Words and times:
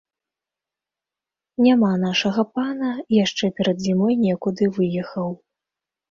Няма 1.65 1.89
нашага 2.05 2.45
пана, 2.59 2.91
яшчэ 3.17 3.45
перад 3.59 3.77
зімой 3.89 4.13
некуды 4.23 4.71
выехаў. 4.79 5.29